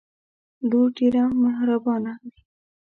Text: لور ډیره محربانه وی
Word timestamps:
لور 0.69 0.87
ډیره 0.97 1.23
محربانه 1.41 2.11
وی 2.21 2.35